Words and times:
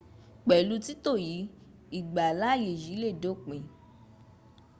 pẹ̀lú 0.47 0.75
títò 0.85 1.11
yìí 1.25 1.49
ìgbàláyè 1.99 2.71
yìí 2.81 2.99
lé 3.01 3.09
dópin 3.21 3.63